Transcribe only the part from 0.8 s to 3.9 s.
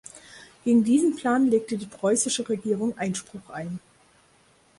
diesen Plan legte die preußische Regierung Einspruch ein.